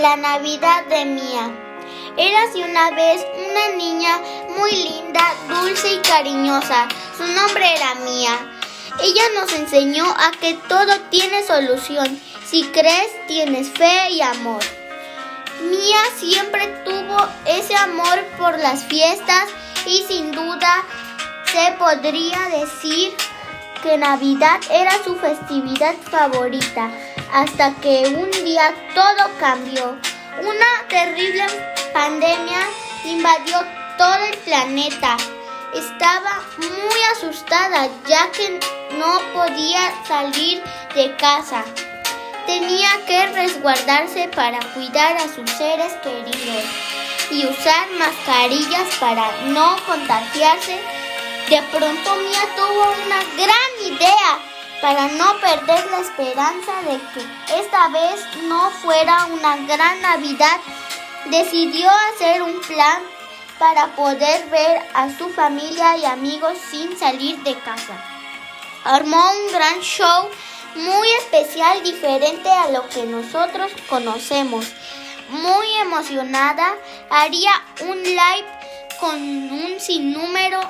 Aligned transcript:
La 0.00 0.16
Navidad 0.16 0.86
de 0.86 1.04
Mía. 1.04 1.50
Érase 2.16 2.64
una 2.64 2.90
vez 2.92 3.22
una 3.50 3.76
niña 3.76 4.18
muy 4.56 4.70
linda, 4.70 5.20
dulce 5.46 5.92
y 5.92 5.98
cariñosa. 5.98 6.88
Su 7.18 7.26
nombre 7.26 7.74
era 7.74 7.94
Mía. 7.96 8.32
Ella 9.02 9.22
nos 9.34 9.52
enseñó 9.52 10.06
a 10.06 10.30
que 10.40 10.54
todo 10.68 10.98
tiene 11.10 11.42
solución. 11.42 12.18
Si 12.46 12.62
crees, 12.68 13.10
tienes 13.26 13.68
fe 13.68 14.12
y 14.12 14.22
amor. 14.22 14.62
Mía 15.68 16.00
siempre 16.16 16.66
tuvo 16.86 17.18
ese 17.44 17.76
amor 17.76 18.24
por 18.38 18.58
las 18.58 18.84
fiestas 18.84 19.50
y 19.84 20.02
sin 20.08 20.32
duda 20.32 20.82
se 21.52 21.72
podría 21.78 22.48
decir 22.58 23.14
que 23.82 23.98
Navidad 23.98 24.60
era 24.70 24.92
su 25.04 25.14
festividad 25.16 25.94
favorita 26.10 26.90
hasta 27.32 27.74
que 27.76 28.08
un 28.08 28.30
día 28.44 28.74
todo 28.94 29.30
cambió. 29.38 29.96
Una 30.42 30.88
terrible 30.88 31.44
pandemia 31.92 32.60
invadió 33.04 33.58
todo 33.98 34.24
el 34.24 34.38
planeta. 34.38 35.16
Estaba 35.74 36.42
muy 36.58 37.00
asustada 37.14 37.88
ya 38.06 38.30
que 38.32 38.58
no 38.98 39.20
podía 39.32 39.92
salir 40.06 40.62
de 40.94 41.14
casa. 41.16 41.64
Tenía 42.46 42.88
que 43.06 43.26
resguardarse 43.28 44.28
para 44.34 44.58
cuidar 44.74 45.16
a 45.16 45.28
sus 45.28 45.48
seres 45.50 45.92
queridos 46.02 46.64
y 47.30 47.46
usar 47.46 47.88
mascarillas 47.98 48.88
para 48.98 49.30
no 49.46 49.76
contagiarse. 49.86 50.80
De 51.48 51.62
pronto 51.62 52.16
Mía 52.16 52.42
tuvo 52.56 52.92
una 53.04 53.20
gran 53.36 53.94
idea 53.94 54.38
para 54.80 55.08
no 55.08 55.38
perder 55.40 55.90
la 55.90 56.00
esperanza 56.00 56.72
de 56.82 56.98
que 57.12 57.60
esta 57.60 57.88
vez 57.88 58.20
no 58.44 58.70
fuera 58.70 59.26
una 59.26 59.56
gran 59.66 60.00
Navidad, 60.00 60.58
decidió 61.26 61.90
hacer 62.12 62.42
un 62.42 62.60
plan 62.62 63.02
para 63.58 63.88
poder 63.94 64.48
ver 64.48 64.82
a 64.94 65.10
su 65.10 65.28
familia 65.28 65.98
y 65.98 66.06
amigos 66.06 66.54
sin 66.70 66.98
salir 66.98 67.38
de 67.42 67.54
casa. 67.58 68.02
Armó 68.84 69.22
un 69.32 69.52
gran 69.52 69.80
show 69.80 70.30
muy 70.76 71.10
especial, 71.18 71.82
diferente 71.82 72.48
a 72.48 72.70
lo 72.70 72.88
que 72.88 73.04
nosotros 73.04 73.70
conocemos. 73.88 74.66
Muy 75.28 75.66
emocionada, 75.82 76.74
haría 77.10 77.52
un 77.82 78.02
live 78.02 78.48
con 78.98 79.18
un 79.18 79.78
sinnúmero 79.78 80.60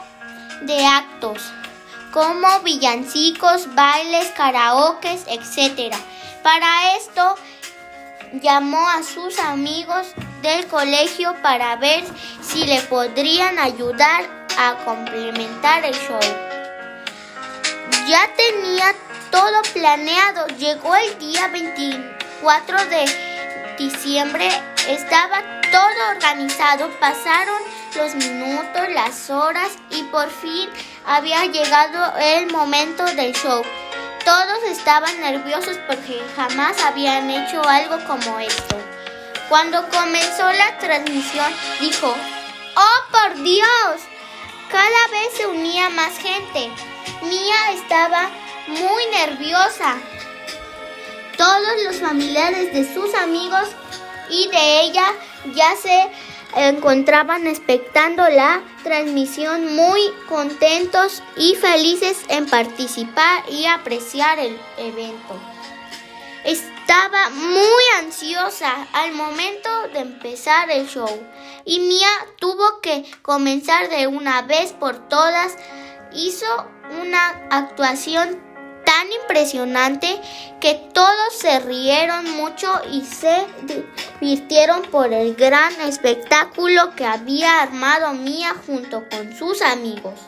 de 0.62 0.84
actos 0.84 1.40
como 2.12 2.60
villancicos, 2.60 3.74
bailes, 3.74 4.28
karaokes, 4.30 5.26
etc. 5.28 5.94
Para 6.42 6.96
esto 6.96 7.36
llamó 8.42 8.88
a 8.88 9.02
sus 9.02 9.38
amigos 9.38 10.06
del 10.42 10.66
colegio 10.66 11.34
para 11.42 11.76
ver 11.76 12.04
si 12.42 12.66
le 12.66 12.80
podrían 12.82 13.58
ayudar 13.58 14.24
a 14.58 14.74
complementar 14.84 15.84
el 15.84 15.94
show. 15.94 16.20
Ya 18.08 18.28
tenía 18.34 18.94
todo 19.30 19.62
planeado. 19.72 20.46
Llegó 20.58 20.94
el 20.96 21.18
día 21.18 21.48
24 21.48 22.84
de 22.86 23.04
diciembre. 23.78 24.48
Estaba 24.88 25.59
todo 25.70 26.10
organizado. 26.10 26.90
Pasaron 26.98 27.60
los 27.96 28.14
minutos, 28.14 28.88
las 28.90 29.30
horas 29.30 29.72
y 29.90 30.02
por 30.04 30.30
fin 30.30 30.68
había 31.06 31.46
llegado 31.46 32.16
el 32.18 32.50
momento 32.50 33.04
del 33.04 33.34
show. 33.34 33.62
Todos 34.24 34.62
estaban 34.64 35.20
nerviosos 35.20 35.78
porque 35.86 36.20
jamás 36.36 36.80
habían 36.82 37.30
hecho 37.30 37.62
algo 37.66 37.98
como 38.06 38.38
esto. 38.38 38.76
Cuando 39.48 39.88
comenzó 39.88 40.50
la 40.52 40.78
transmisión, 40.78 41.52
dijo, 41.80 42.14
¡Oh, 42.76 43.10
por 43.10 43.42
Dios! 43.42 44.00
Cada 44.70 45.08
vez 45.10 45.36
se 45.36 45.46
unía 45.46 45.90
más 45.90 46.16
gente. 46.18 46.70
Mía 47.22 47.72
estaba 47.72 48.30
muy 48.68 49.06
nerviosa. 49.06 49.96
Todos 51.36 51.82
los 51.84 51.96
familiares 51.96 52.72
de 52.72 52.94
sus 52.94 53.12
amigos 53.14 53.68
y 54.28 54.48
de 54.48 54.82
ella 54.82 55.06
ya 55.54 55.76
se 55.76 56.10
encontraban 56.56 57.46
expectando 57.46 58.28
la 58.28 58.62
transmisión 58.82 59.74
muy 59.74 60.00
contentos 60.28 61.22
y 61.36 61.54
felices 61.54 62.18
en 62.28 62.46
participar 62.46 63.44
y 63.50 63.66
apreciar 63.66 64.38
el 64.38 64.58
evento. 64.78 65.38
Estaba 66.44 67.30
muy 67.30 67.84
ansiosa 67.98 68.86
al 68.92 69.12
momento 69.12 69.68
de 69.92 70.00
empezar 70.00 70.70
el 70.70 70.88
show 70.88 71.08
y 71.64 71.80
Mia 71.80 72.08
tuvo 72.38 72.80
que 72.80 73.04
comenzar 73.22 73.88
de 73.90 74.06
una 74.06 74.42
vez 74.42 74.72
por 74.72 75.08
todas. 75.08 75.56
Hizo 76.12 76.46
una 77.00 77.46
actuación 77.50 78.42
tan 78.84 79.12
impresionante 79.12 80.20
que 80.60 80.74
todos 80.92 81.34
se 81.38 81.60
rieron 81.60 82.28
mucho 82.32 82.68
y 82.90 83.02
se 83.02 83.46
divirtieron 84.20 84.82
por 84.82 85.12
el 85.12 85.34
gran 85.34 85.80
espectáculo 85.80 86.94
que 86.94 87.06
había 87.06 87.62
armado 87.62 88.12
Mía 88.12 88.54
junto 88.66 89.08
con 89.08 89.36
sus 89.36 89.62
amigos. 89.62 90.20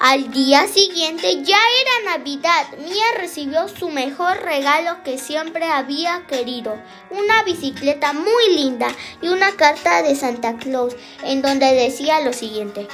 Al 0.00 0.30
día 0.32 0.66
siguiente 0.66 1.42
ya 1.44 1.56
era 1.56 2.18
Navidad. 2.18 2.66
Mía 2.78 3.06
recibió 3.16 3.68
su 3.68 3.88
mejor 3.88 4.42
regalo 4.42 5.02
que 5.02 5.18
siempre 5.18 5.64
había 5.64 6.26
querido, 6.26 6.76
una 7.10 7.42
bicicleta 7.44 8.12
muy 8.12 8.54
linda 8.54 8.88
y 9.22 9.28
una 9.28 9.52
carta 9.52 10.02
de 10.02 10.14
Santa 10.14 10.56
Claus 10.56 10.94
en 11.22 11.40
donde 11.40 11.72
decía 11.72 12.20
lo 12.20 12.34
siguiente. 12.34 12.86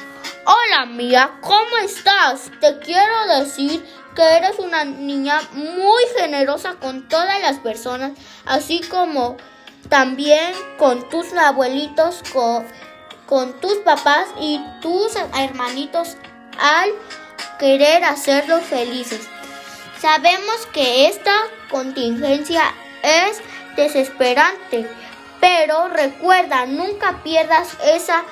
Hola 0.44 0.86
Mía, 0.86 1.32
¿cómo 1.40 1.78
estás? 1.82 2.50
Te 2.60 2.78
quiero 2.78 3.26
decir 3.38 3.84
que 4.14 4.22
eres 4.22 4.58
una 4.58 4.84
niña 4.84 5.40
muy 5.52 6.02
generosa 6.16 6.74
con 6.74 7.08
todas 7.08 7.40
las 7.40 7.58
personas, 7.58 8.12
así 8.44 8.80
como 8.82 9.36
también 9.88 10.52
con 10.78 11.08
tus 11.08 11.32
abuelitos, 11.32 12.22
con, 12.32 12.66
con 13.26 13.60
tus 13.60 13.76
papás 13.78 14.26
y 14.38 14.60
tus 14.80 15.16
hermanitos 15.36 16.16
al 16.58 16.90
querer 17.58 18.04
hacerlos 18.04 18.62
felices. 18.64 19.20
Sabemos 20.00 20.66
que 20.72 21.08
esta 21.08 21.34
contingencia 21.70 22.62
es 23.02 23.40
desesperante, 23.76 24.88
pero 25.40 25.88
recuerda, 25.88 26.66
nunca 26.66 27.22
pierdas 27.22 27.76
esa 27.84 28.24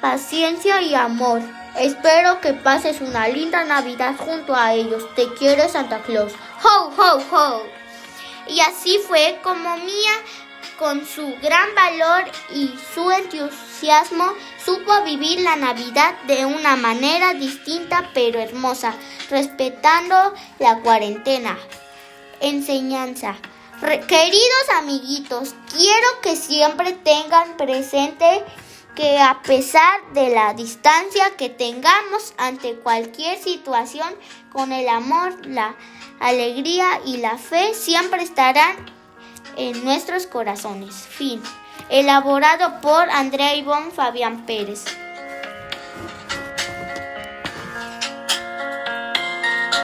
paciencia 0.00 0.82
y 0.82 0.94
amor. 0.94 1.42
Espero 1.76 2.40
que 2.40 2.52
pases 2.52 3.00
una 3.00 3.26
linda 3.26 3.64
Navidad 3.64 4.14
junto 4.16 4.54
a 4.54 4.74
ellos. 4.74 5.02
Te 5.16 5.32
quiere 5.34 5.68
Santa 5.68 6.02
Claus. 6.02 6.32
¡Ho, 6.62 6.92
ho, 6.96 7.22
ho! 7.32 7.62
Y 8.46 8.60
así 8.60 9.00
fue 9.08 9.40
como 9.42 9.76
Mía, 9.78 10.12
con 10.78 11.06
su 11.06 11.36
gran 11.42 11.74
valor 11.74 12.24
y 12.54 12.74
su 12.94 13.10
entusiasmo, 13.10 14.32
supo 14.64 15.02
vivir 15.04 15.40
la 15.40 15.56
Navidad 15.56 16.14
de 16.26 16.44
una 16.46 16.76
manera 16.76 17.34
distinta 17.34 18.10
pero 18.14 18.40
hermosa, 18.40 18.94
respetando 19.30 20.34
la 20.58 20.80
cuarentena. 20.80 21.58
Enseñanza. 22.40 23.36
queridos 23.80 24.68
amiguitos, 24.78 25.54
quiero 25.72 26.08
que 26.22 26.36
siempre 26.36 26.92
tengan 26.92 27.56
presente 27.56 28.44
que 28.94 29.18
a 29.18 29.42
pesar 29.42 30.12
de 30.12 30.30
la 30.30 30.54
distancia 30.54 31.36
que 31.36 31.48
tengamos 31.48 32.32
ante 32.38 32.76
cualquier 32.76 33.38
situación, 33.42 34.08
con 34.52 34.72
el 34.72 34.88
amor, 34.88 35.46
la 35.46 35.74
alegría 36.20 37.00
y 37.04 37.16
la 37.16 37.36
fe 37.38 37.74
siempre 37.74 38.22
estarán 38.22 38.76
en 39.56 39.84
nuestros 39.84 40.26
corazones. 40.26 40.94
Fin. 40.94 41.42
Elaborado 41.88 42.80
por 42.80 43.10
Andrea 43.10 43.54
Ivonne 43.54 43.90
Fabián 43.90 44.46
Pérez. 44.46 44.84